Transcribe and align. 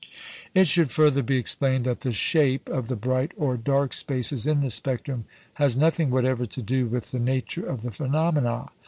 It 0.55 0.65
should 0.67 0.89
further 0.89 1.21
be 1.21 1.37
explained 1.37 1.85
that 1.85 1.99
the 1.99 2.11
shape 2.11 2.67
of 2.69 2.87
the 2.87 2.95
bright 2.95 3.33
or 3.37 3.55
dark 3.55 3.93
spaces 3.93 4.47
in 4.47 4.61
the 4.61 4.71
spectrum 4.71 5.25
has 5.61 5.77
nothing 5.77 6.09
whatever 6.09 6.47
to 6.47 6.61
do 6.63 6.87
with 6.87 7.11
the 7.11 7.19
nature 7.19 7.67
of 7.67 7.83
the 7.83 7.91
phenomena. 7.91 8.69